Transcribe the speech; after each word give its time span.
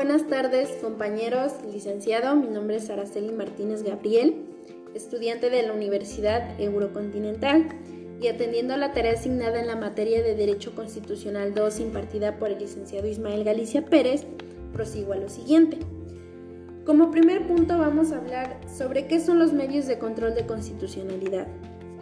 buenas 0.00 0.26
tardes 0.28 0.70
compañeros, 0.80 1.52
licenciado, 1.70 2.34
mi 2.34 2.48
nombre 2.48 2.76
es 2.76 2.88
Araceli 2.88 3.32
Martínez 3.32 3.82
Gabriel, 3.82 4.34
estudiante 4.94 5.50
de 5.50 5.62
la 5.62 5.74
Universidad 5.74 6.58
Eurocontinental 6.58 7.68
y 8.18 8.28
atendiendo 8.28 8.78
la 8.78 8.94
tarea 8.94 9.12
asignada 9.12 9.60
en 9.60 9.66
la 9.66 9.76
materia 9.76 10.22
de 10.22 10.34
Derecho 10.34 10.74
Constitucional 10.74 11.52
2 11.52 11.80
impartida 11.80 12.38
por 12.38 12.48
el 12.48 12.60
licenciado 12.60 13.08
Ismael 13.08 13.44
Galicia 13.44 13.84
Pérez, 13.84 14.24
prosigo 14.72 15.12
a 15.12 15.16
lo 15.16 15.28
siguiente. 15.28 15.76
Como 16.86 17.10
primer 17.10 17.46
punto 17.46 17.76
vamos 17.76 18.12
a 18.12 18.16
hablar 18.16 18.58
sobre 18.74 19.06
qué 19.06 19.20
son 19.20 19.38
los 19.38 19.52
medios 19.52 19.86
de 19.86 19.98
control 19.98 20.34
de 20.34 20.46
constitucionalidad. 20.46 21.46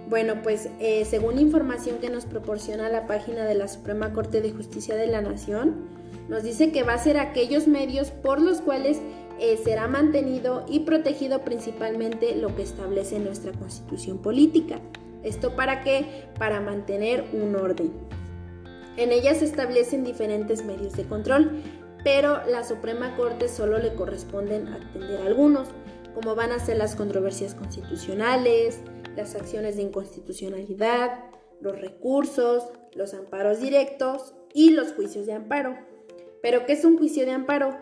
Bueno, 0.08 0.40
pues 0.44 0.68
eh, 0.78 1.04
según 1.04 1.40
información 1.40 1.98
que 1.98 2.10
nos 2.10 2.26
proporciona 2.26 2.90
la 2.90 3.08
página 3.08 3.44
de 3.44 3.56
la 3.56 3.66
Suprema 3.66 4.12
Corte 4.12 4.40
de 4.40 4.52
Justicia 4.52 4.94
de 4.94 5.08
la 5.08 5.20
Nación, 5.20 5.97
nos 6.28 6.42
dice 6.42 6.72
que 6.72 6.82
va 6.82 6.94
a 6.94 6.98
ser 6.98 7.18
aquellos 7.18 7.66
medios 7.66 8.10
por 8.10 8.40
los 8.40 8.60
cuales 8.60 9.00
eh, 9.40 9.56
será 9.62 9.86
mantenido 9.86 10.64
y 10.68 10.80
protegido 10.80 11.44
principalmente 11.44 12.34
lo 12.36 12.54
que 12.56 12.62
establece 12.62 13.18
nuestra 13.18 13.52
constitución 13.52 14.18
política. 14.18 14.80
¿Esto 15.22 15.54
para 15.54 15.82
qué? 15.82 16.26
Para 16.38 16.60
mantener 16.60 17.24
un 17.32 17.54
orden. 17.54 17.92
En 18.96 19.12
ella 19.12 19.34
se 19.34 19.44
establecen 19.44 20.02
diferentes 20.02 20.64
medios 20.64 20.94
de 20.94 21.04
control, 21.04 21.62
pero 22.02 22.44
la 22.46 22.64
Suprema 22.64 23.16
Corte 23.16 23.48
solo 23.48 23.78
le 23.78 23.94
corresponden 23.94 24.68
atender 24.68 25.20
algunos, 25.22 25.68
como 26.14 26.34
van 26.34 26.50
a 26.50 26.58
ser 26.58 26.78
las 26.78 26.96
controversias 26.96 27.54
constitucionales, 27.54 28.80
las 29.16 29.36
acciones 29.36 29.76
de 29.76 29.82
inconstitucionalidad, 29.82 31.24
los 31.60 31.80
recursos, 31.80 32.64
los 32.94 33.14
amparos 33.14 33.60
directos 33.60 34.34
y 34.52 34.70
los 34.70 34.92
juicios 34.94 35.26
de 35.26 35.34
amparo. 35.34 35.76
¿Pero 36.42 36.66
qué 36.66 36.72
es 36.72 36.84
un 36.84 36.98
juicio 36.98 37.24
de 37.24 37.32
amparo? 37.32 37.76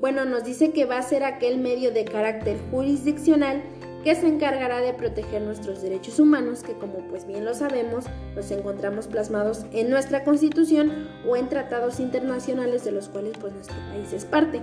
Bueno, 0.00 0.24
nos 0.24 0.44
dice 0.44 0.72
que 0.72 0.84
va 0.84 0.98
a 0.98 1.02
ser 1.02 1.24
aquel 1.24 1.58
medio 1.58 1.92
de 1.92 2.04
carácter 2.04 2.56
jurisdiccional 2.70 3.62
que 4.04 4.14
se 4.16 4.26
encargará 4.26 4.80
de 4.80 4.92
proteger 4.94 5.42
nuestros 5.42 5.80
derechos 5.80 6.18
humanos, 6.18 6.62
que 6.62 6.72
como 6.72 6.98
pues 7.08 7.26
bien 7.26 7.44
lo 7.44 7.54
sabemos, 7.54 8.06
los 8.34 8.50
encontramos 8.50 9.06
plasmados 9.06 9.64
en 9.72 9.90
nuestra 9.90 10.24
Constitución 10.24 11.08
o 11.26 11.36
en 11.36 11.48
tratados 11.48 12.00
internacionales 12.00 12.84
de 12.84 12.90
los 12.90 13.08
cuales 13.08 13.34
pues 13.40 13.52
nuestro 13.52 13.76
país 13.90 14.12
es 14.12 14.24
parte. 14.24 14.60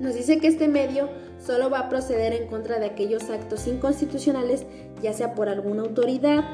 Nos 0.00 0.14
dice 0.14 0.38
que 0.40 0.48
este 0.48 0.68
medio 0.68 1.08
solo 1.38 1.70
va 1.70 1.80
a 1.80 1.88
proceder 1.88 2.32
en 2.32 2.48
contra 2.48 2.78
de 2.78 2.86
aquellos 2.86 3.30
actos 3.30 3.66
inconstitucionales, 3.66 4.66
ya 5.00 5.12
sea 5.12 5.34
por 5.34 5.48
alguna 5.48 5.82
autoridad 5.82 6.44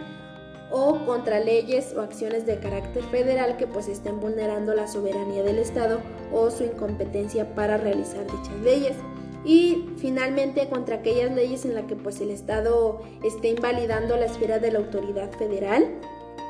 o 0.73 1.05
contra 1.05 1.39
leyes 1.39 1.95
o 1.95 2.01
acciones 2.01 2.47
de 2.47 2.59
carácter 2.59 3.05
federal 3.05 3.57
que 3.57 3.67
pues 3.67 3.89
estén 3.89 4.21
vulnerando 4.21 4.75
la 4.75 4.89
soberanía 4.89 5.43
del 5.43 5.59
Estado 5.59 6.01
o 6.33 6.51
su 6.51 6.65
incompetencia 6.65 7.55
para 7.55 7.77
realizar 7.77 8.25
dichas 8.25 8.59
leyes. 8.65 8.97
Y 9.45 9.91
finalmente 9.97 10.69
contra 10.69 10.97
aquellas 10.97 11.33
leyes 11.33 11.65
en 11.65 11.75
las 11.75 11.85
que 11.85 11.97
pues 11.97 12.21
el 12.21 12.31
Estado 12.31 13.03
esté 13.23 13.49
invalidando 13.49 14.17
la 14.17 14.27
esfera 14.27 14.59
de 14.59 14.73
la 14.73 14.79
autoridad 14.79 15.31
federal 15.33 15.89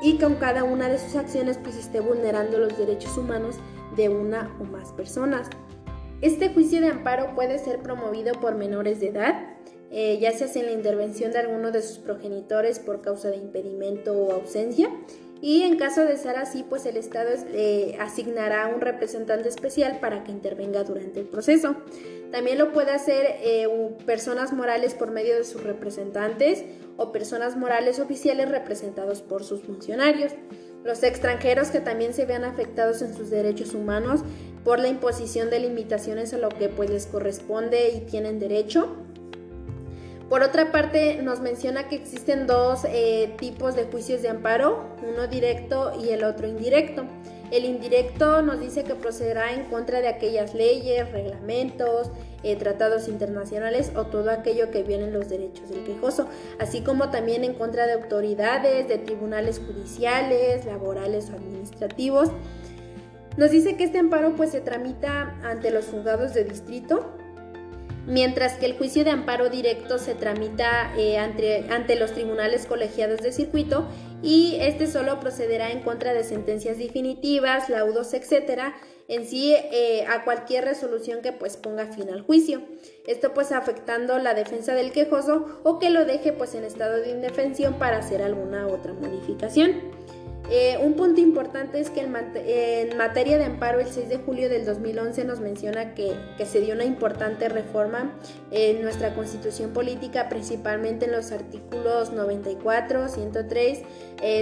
y 0.01 0.17
con 0.17 0.35
cada 0.35 0.63
una 0.63 0.89
de 0.89 0.99
sus 0.99 1.15
acciones 1.15 1.57
pues 1.57 1.75
esté 1.75 1.99
vulnerando 1.99 2.57
los 2.57 2.77
derechos 2.77 3.17
humanos 3.17 3.55
de 3.95 4.09
una 4.09 4.55
o 4.59 4.63
más 4.63 4.91
personas. 4.91 5.49
Este 6.21 6.53
juicio 6.53 6.79
de 6.79 6.87
amparo 6.87 7.35
puede 7.35 7.59
ser 7.59 7.79
promovido 7.79 8.33
por 8.39 8.55
menores 8.55 8.99
de 8.99 9.09
edad, 9.09 9.52
eh, 9.95 10.17
ya 10.19 10.31
sea 10.31 10.47
en 10.59 10.65
la 10.65 10.71
intervención 10.71 11.31
de 11.31 11.37
alguno 11.37 11.69
de 11.71 11.83
sus 11.83 11.99
progenitores 11.99 12.79
por 12.79 13.01
causa 13.01 13.29
de 13.29 13.37
impedimento 13.37 14.13
o 14.13 14.31
ausencia. 14.31 14.89
Y 15.39 15.61
en 15.61 15.77
caso 15.77 16.03
de 16.03 16.17
ser 16.17 16.35
así, 16.37 16.65
pues 16.67 16.87
el 16.87 16.97
Estado 16.97 17.29
eh, 17.53 17.95
asignará 17.99 18.65
un 18.73 18.81
representante 18.81 19.49
especial 19.49 19.99
para 19.99 20.23
que 20.23 20.31
intervenga 20.31 20.83
durante 20.83 21.19
el 21.19 21.27
proceso. 21.27 21.75
También 22.31 22.57
lo 22.57 22.71
puede 22.71 22.89
hacer 22.89 23.35
eh, 23.43 23.67
personas 24.03 24.51
morales 24.51 24.95
por 24.95 25.11
medio 25.11 25.35
de 25.35 25.43
sus 25.43 25.61
representantes 25.61 26.63
o 26.97 27.11
personas 27.11 27.55
morales 27.55 27.99
oficiales 27.99 28.49
representados 28.49 29.21
por 29.21 29.43
sus 29.43 29.61
funcionarios. 29.61 30.31
Los 30.83 31.03
extranjeros 31.03 31.69
que 31.69 31.81
también 31.81 32.15
se 32.15 32.25
vean 32.25 32.45
afectados 32.45 33.03
en 33.03 33.13
sus 33.13 33.29
derechos 33.29 33.75
humanos 33.75 34.21
por 34.63 34.79
la 34.79 34.87
imposición 34.87 35.51
de 35.51 35.59
limitaciones 35.59 36.33
a 36.33 36.39
lo 36.39 36.49
que 36.49 36.67
pues 36.67 36.89
les 36.89 37.05
corresponde 37.05 37.89
y 37.89 37.99
tienen 37.99 38.39
derecho 38.39 38.97
por 40.33 40.41
otra 40.41 40.71
parte, 40.71 41.21
nos 41.21 41.41
menciona 41.41 41.87
que 41.87 41.93
existen 41.93 42.47
dos 42.47 42.87
eh, 42.89 43.35
tipos 43.37 43.75
de 43.75 43.83
juicios 43.83 44.23
de 44.23 44.29
amparo, 44.29 44.83
uno 45.07 45.27
directo 45.27 45.91
y 46.03 46.09
el 46.09 46.23
otro 46.23 46.47
indirecto. 46.47 47.03
El 47.51 47.65
indirecto 47.65 48.41
nos 48.41 48.59
dice 48.59 48.83
que 48.83 48.95
procederá 48.95 49.53
en 49.53 49.65
contra 49.65 50.01
de 50.01 50.07
aquellas 50.07 50.55
leyes, 50.55 51.11
reglamentos, 51.11 52.09
eh, 52.41 52.55
tratados 52.55 53.07
internacionales 53.09 53.91
o 53.95 54.05
todo 54.05 54.31
aquello 54.31 54.71
que 54.71 54.81
violen 54.81 55.13
los 55.13 55.29
derechos 55.29 55.69
del 55.69 55.83
quejoso, 55.83 56.27
así 56.57 56.81
como 56.81 57.11
también 57.11 57.43
en 57.43 57.53
contra 57.53 57.85
de 57.85 57.93
autoridades, 57.93 58.87
de 58.87 58.97
tribunales 58.97 59.59
judiciales, 59.63 60.65
laborales 60.65 61.29
o 61.29 61.35
administrativos. 61.35 62.29
Nos 63.37 63.51
dice 63.51 63.77
que 63.77 63.83
este 63.83 63.99
amparo 63.99 64.33
pues 64.35 64.49
se 64.49 64.61
tramita 64.61 65.37
ante 65.43 65.69
los 65.69 65.85
juzgados 65.85 66.33
de 66.33 66.43
distrito 66.43 67.05
mientras 68.05 68.53
que 68.53 68.65
el 68.65 68.77
juicio 68.77 69.03
de 69.03 69.11
amparo 69.11 69.49
directo 69.49 69.97
se 69.97 70.15
tramita 70.15 70.93
eh, 70.97 71.17
ante, 71.17 71.95
los 71.95 72.13
tribunales 72.13 72.65
colegiados 72.65 73.21
de 73.21 73.31
circuito 73.31 73.87
y 74.21 74.57
este 74.59 74.87
solo 74.87 75.19
procederá 75.19 75.71
en 75.71 75.81
contra 75.81 76.13
de 76.13 76.23
sentencias 76.23 76.77
definitivas, 76.77 77.69
laudos, 77.69 78.13
etcétera, 78.13 78.75
en 79.07 79.25
sí 79.25 79.53
eh, 79.53 80.05
a 80.07 80.23
cualquier 80.23 80.65
resolución 80.65 81.21
que 81.21 81.33
pues 81.33 81.57
ponga 81.57 81.87
fin 81.87 82.09
al 82.09 82.21
juicio. 82.21 82.61
Esto 83.05 83.33
pues 83.33 83.51
afectando 83.51 84.17
la 84.19 84.33
defensa 84.33 84.75
del 84.75 84.91
quejoso 84.91 85.59
o 85.63 85.79
que 85.79 85.89
lo 85.89 86.05
deje 86.05 86.31
pues 86.31 86.55
en 86.55 86.63
estado 86.63 87.01
de 87.01 87.11
indefensión 87.11 87.77
para 87.79 87.97
hacer 87.97 88.21
alguna 88.21 88.67
otra 88.67 88.93
modificación. 88.93 89.81
Eh, 90.49 90.77
un 90.81 90.95
punto 90.95 91.21
importante 91.21 91.79
es 91.79 91.89
que 91.89 92.01
en, 92.01 92.97
materia 92.97 93.37
de 93.37 93.45
amparo, 93.45 93.79
el 93.79 93.87
6 93.87 94.09
de 94.09 94.17
julio 94.17 94.49
del 94.49 94.65
2011 94.65 95.23
nos 95.23 95.39
menciona 95.39 95.93
que, 95.95 96.15
se 96.45 96.59
dio 96.59 96.75
una 96.75 96.83
importante 96.83 97.47
reforma 97.47 98.11
en 98.51 98.81
nuestra 98.81 99.15
constitución 99.15 99.71
política, 99.71 100.27
principalmente 100.27 101.05
en 101.05 101.13
los 101.13 101.31
artículos 101.31 102.11
94, 102.11 103.07
103, 103.07 103.81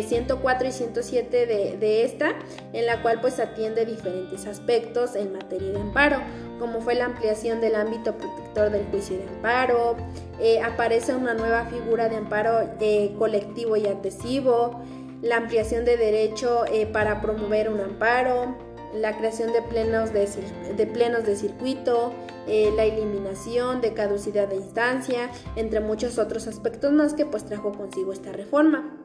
104 0.07 0.67
y 0.67 0.71
107 0.71 1.45
de, 1.77 2.03
esta, 2.03 2.33
en 2.73 2.87
la 2.87 3.01
cual 3.03 3.21
pues 3.21 3.39
atiende 3.39 3.85
diferentes 3.85 4.47
aspectos 4.47 5.15
en 5.15 5.33
materia 5.33 5.71
de 5.71 5.79
amparo, 5.79 6.17
como 6.59 6.81
fue 6.81 6.95
la 6.95 7.05
ampliación 7.05 7.61
del 7.61 7.75
ámbito 7.75 8.17
protector 8.17 8.71
del 8.71 8.85
juicio 8.87 9.17
de 9.17 9.27
amparo, 9.27 9.95
eh, 10.39 10.59
aparece 10.61 11.13
una 11.13 11.35
nueva 11.35 11.65
figura 11.65 12.09
de 12.09 12.15
amparo 12.15 12.67
eh, 12.79 13.13
colectivo 13.17 13.77
y 13.77 13.85
adhesivo, 13.85 14.81
la 15.21 15.37
ampliación 15.37 15.85
de 15.85 15.97
derecho 15.97 16.65
eh, 16.65 16.87
para 16.87 17.21
promover 17.21 17.69
un 17.69 17.79
amparo, 17.79 18.55
la 18.93 19.17
creación 19.17 19.53
de 19.53 19.61
plenos 19.61 20.11
de, 20.11 20.87
plenos 20.87 21.25
de 21.25 21.35
circuito, 21.35 22.11
eh, 22.47 22.71
la 22.75 22.85
eliminación 22.85 23.81
de 23.81 23.93
caducidad 23.93 24.47
de 24.47 24.57
instancia, 24.57 25.29
entre 25.55 25.79
muchos 25.79 26.17
otros 26.17 26.47
aspectos 26.47 26.91
más 26.91 27.13
que 27.13 27.25
pues 27.25 27.45
trajo 27.45 27.71
consigo 27.71 28.11
esta 28.11 28.31
reforma. 28.31 28.97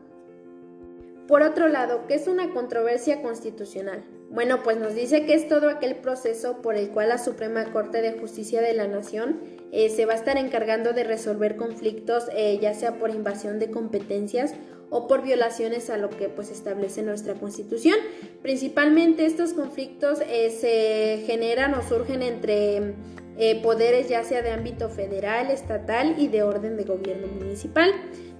Por 1.29 1.43
otro 1.43 1.69
lado, 1.69 2.07
¿qué 2.07 2.15
es 2.15 2.29
una 2.29 2.51
controversia 2.51 3.21
constitucional? 3.21 4.05
Bueno, 4.31 4.63
pues 4.63 4.77
nos 4.77 4.95
dice 4.95 5.25
que 5.25 5.35
es 5.35 5.49
todo 5.49 5.69
aquel 5.69 5.97
proceso 5.97 6.63
por 6.63 6.77
el 6.77 6.91
cual 6.91 7.11
la 7.11 7.19
Suprema 7.19 7.65
Corte 7.73 8.01
de 8.01 8.19
Justicia 8.19 8.61
de 8.61 8.75
la 8.75 8.89
Nación 8.89 9.41
eh, 9.73 9.89
se 9.89 10.07
va 10.07 10.15
a 10.15 10.17
estar 10.17 10.37
encargando 10.37 10.93
de 10.93 11.05
resolver 11.05 11.57
conflictos, 11.57 12.29
ya 12.61 12.75
sea 12.75 12.99
por 12.99 13.11
invasión 13.11 13.59
de 13.59 13.71
competencias 13.71 14.55
o 14.91 15.07
por 15.09 15.23
violaciones 15.23 15.91
a 15.91 15.97
lo 15.97 16.11
que 16.11 16.29
pues 16.29 16.51
establece 16.51 17.03
nuestra 17.03 17.35
constitución. 17.35 17.97
Principalmente 18.43 19.27
estos 19.27 19.53
conflictos 19.53 20.21
eh, 20.29 20.51
se 20.51 21.25
generan 21.27 21.75
o 21.75 21.83
surgen 21.83 22.23
entre 22.23 22.95
eh, 23.39 23.61
poderes 23.63 24.09
ya 24.09 24.25
sea 24.25 24.43
de 24.43 24.51
ámbito 24.51 24.89
federal, 24.89 25.51
estatal 25.51 26.15
y 26.19 26.29
de 26.29 26.43
orden 26.43 26.77
de 26.77 26.85
gobierno 26.85 27.27
municipal, 27.27 27.91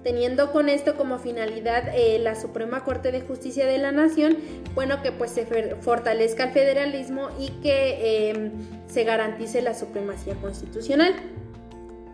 teniendo 0.03 0.51
con 0.51 0.69
esto 0.69 0.95
como 0.95 1.19
finalidad 1.19 1.89
eh, 1.93 2.17
la 2.19 2.35
Suprema 2.35 2.83
Corte 2.83 3.11
de 3.11 3.21
Justicia 3.21 3.67
de 3.67 3.77
la 3.77 3.91
Nación, 3.91 4.37
bueno 4.73 5.03
que 5.03 5.11
pues 5.11 5.31
se 5.31 5.45
fortalezca 5.81 6.45
el 6.45 6.51
federalismo 6.51 7.29
y 7.39 7.49
que 7.61 8.51
se 8.87 9.03
garantice 9.03 9.61
la 9.61 9.73
supremacía 9.75 10.35
constitucional 10.35 11.13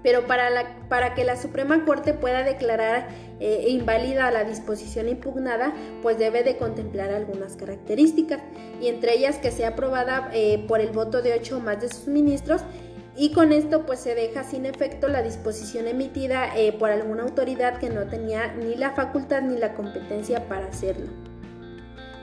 pero 0.04 0.28
para, 0.28 0.50
la, 0.50 0.76
para 0.90 1.16
que 1.16 1.24
la 1.24 1.38
Suprema 1.38 1.86
Corte 1.86 2.14
pueda 2.14 2.44
declarar 2.44 3.08
eh, 3.40 3.66
inválida 3.70 4.30
la 4.30 4.44
disposición 4.44 5.08
impugnada, 5.08 5.74
pues 6.02 6.20
debe 6.20 6.44
de 6.44 6.58
contemplar 6.58 7.12
algunas 7.12 7.56
características, 7.56 8.42
y 8.80 8.88
entre 8.88 9.16
ellas 9.16 9.38
que 9.38 9.52
sea 9.52 9.70
aprobada 9.70 10.30
eh, 10.34 10.64
por 10.68 10.82
el 10.82 10.92
voto 10.92 11.22
de 11.22 11.34
ocho 11.34 11.58
o 11.58 11.60
más 11.62 11.82
de 11.82 11.90
sus 11.90 12.08
ministros, 12.08 12.62
y 13.16 13.32
con 13.32 13.52
esto 13.52 13.86
pues 13.86 14.00
se 14.00 14.16
deja 14.16 14.44
sin 14.44 14.66
efecto 14.66 15.08
la 15.08 15.22
disposición 15.22 15.88
emitida 15.88 16.58
eh, 16.58 16.74
por 16.74 16.90
alguna 16.90 17.24
autoridad 17.24 17.78
que 17.78 17.90
no 17.90 18.08
tenía 18.08 18.54
ni 18.54 18.76
la 18.76 18.92
facultad 18.92 19.42
ni 19.44 19.58
la 19.58 19.74
competencia 19.74 20.48
para 20.48 20.68
hacerlo. 20.68 21.08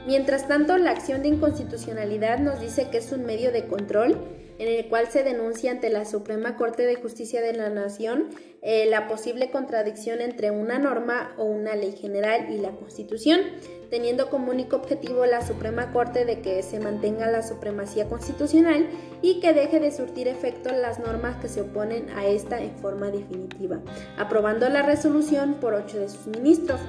Mientras 0.06 0.48
tanto, 0.48 0.76
la 0.78 0.90
acción 0.90 1.22
de 1.22 1.28
inconstitucionalidad 1.28 2.38
nos 2.38 2.60
dice 2.60 2.88
que 2.90 2.98
es 2.98 3.12
un 3.12 3.24
medio 3.24 3.52
de 3.52 3.66
control 3.66 4.39
en 4.60 4.68
el 4.68 4.88
cual 4.88 5.08
se 5.10 5.24
denuncia 5.24 5.70
ante 5.70 5.88
la 5.88 6.04
Suprema 6.04 6.56
Corte 6.56 6.84
de 6.84 6.96
Justicia 6.96 7.40
de 7.40 7.54
la 7.54 7.70
Nación 7.70 8.28
eh, 8.60 8.84
la 8.90 9.08
posible 9.08 9.50
contradicción 9.50 10.20
entre 10.20 10.50
una 10.50 10.78
norma 10.78 11.32
o 11.38 11.44
una 11.44 11.74
ley 11.76 11.92
general 11.92 12.52
y 12.52 12.58
la 12.58 12.72
Constitución, 12.72 13.40
teniendo 13.88 14.28
como 14.28 14.50
único 14.52 14.76
objetivo 14.76 15.24
la 15.24 15.40
Suprema 15.46 15.94
Corte 15.94 16.26
de 16.26 16.42
que 16.42 16.62
se 16.62 16.78
mantenga 16.78 17.26
la 17.30 17.42
supremacía 17.42 18.06
constitucional 18.06 18.86
y 19.22 19.40
que 19.40 19.54
deje 19.54 19.80
de 19.80 19.92
surtir 19.92 20.28
efecto 20.28 20.70
las 20.72 20.98
normas 20.98 21.40
que 21.40 21.48
se 21.48 21.62
oponen 21.62 22.10
a 22.10 22.26
esta 22.26 22.60
en 22.60 22.76
forma 22.76 23.10
definitiva, 23.10 23.80
aprobando 24.18 24.68
la 24.68 24.82
resolución 24.82 25.54
por 25.54 25.72
ocho 25.72 25.98
de 25.98 26.10
sus 26.10 26.26
ministros. 26.26 26.80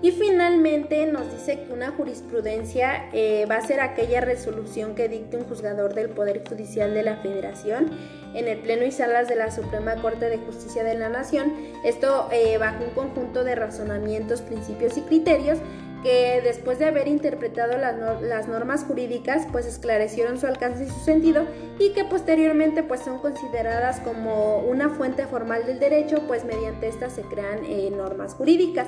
Y 0.00 0.12
finalmente 0.12 1.06
nos 1.06 1.32
dice 1.32 1.64
que 1.64 1.72
una 1.72 1.90
jurisprudencia 1.90 3.08
eh, 3.12 3.46
va 3.50 3.56
a 3.56 3.66
ser 3.66 3.80
aquella 3.80 4.20
resolución 4.20 4.94
que 4.94 5.08
dicte 5.08 5.36
un 5.36 5.44
juzgador 5.44 5.94
del 5.94 6.08
Poder 6.10 6.44
Judicial 6.48 6.94
de 6.94 7.02
la 7.02 7.16
Federación 7.16 7.90
en 8.34 8.46
el 8.46 8.58
Pleno 8.58 8.84
y 8.84 8.92
Salas 8.92 9.28
de 9.28 9.34
la 9.34 9.50
Suprema 9.50 9.96
Corte 9.96 10.28
de 10.28 10.38
Justicia 10.38 10.84
de 10.84 10.94
la 10.94 11.08
Nación. 11.08 11.52
Esto 11.84 12.28
eh, 12.30 12.58
bajo 12.58 12.84
un 12.84 12.90
conjunto 12.90 13.42
de 13.42 13.56
razonamientos, 13.56 14.40
principios 14.40 14.96
y 14.96 15.00
criterios 15.02 15.58
que 16.02 16.40
después 16.44 16.78
de 16.78 16.84
haber 16.84 17.08
interpretado 17.08 17.76
las, 17.76 18.48
normas 18.48 18.84
jurídicas 18.84 19.46
pues 19.50 19.66
esclarecieron 19.66 20.38
su 20.38 20.46
alcance 20.46 20.84
y 20.84 20.88
su 20.88 21.00
sentido 21.00 21.44
y 21.78 21.90
que 21.90 22.04
posteriormente 22.04 22.82
pues 22.82 23.00
son 23.00 23.18
consideradas 23.18 23.98
como 24.00 24.58
una 24.60 24.90
fuente 24.90 25.26
formal 25.26 25.66
del 25.66 25.80
derecho 25.80 26.22
pues 26.28 26.44
mediante 26.44 26.86
estas 26.88 27.14
se 27.14 27.22
crean 27.22 27.64
eh, 27.64 27.90
normas 27.90 28.34
jurídicas. 28.34 28.86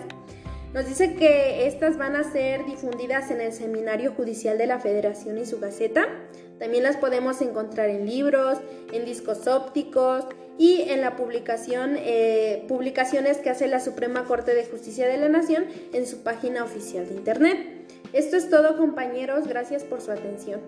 Nos 0.73 0.87
dice 0.87 1.15
que 1.15 1.67
estas 1.67 1.99
van 1.99 2.15
a 2.15 2.23
ser 2.23 2.65
difundidas 2.65 3.33
en 3.33 3.41
el 3.41 3.53
Seminario 3.53 4.13
Judicial 4.13 4.57
de 4.57 4.69
la 4.69 4.79
Federación 4.79 5.37
y 5.39 5.45
su 5.45 5.59
Gaceta. 5.59 6.07
También 6.61 6.85
las 6.85 6.97
podemos 6.97 7.41
encontrar 7.41 7.89
en 7.89 8.07
libros, 8.07 8.59
en 8.93 9.05
discos 9.05 9.49
ópticos 9.49 10.27
y 10.59 10.83
en 10.83 11.01
la 11.01 11.17
publicación, 11.17 11.97
eh, 11.97 12.65
publicaciones 12.69 13.39
que 13.39 13.51
hace 13.51 13.67
la 13.67 13.81
Suprema 13.81 14.27
Corte 14.27 14.55
de 14.55 14.65
Justicia 14.65 15.09
de 15.09 15.17
la 15.17 15.29
Nación 15.29 15.67
en 15.93 16.07
su 16.07 16.23
página 16.23 16.63
oficial 16.63 17.09
de 17.09 17.15
Internet. 17.15 17.59
Esto 18.13 18.37
es 18.37 18.49
todo 18.49 18.77
compañeros, 18.77 19.49
gracias 19.49 19.83
por 19.83 20.01
su 20.01 20.13
atención. 20.13 20.61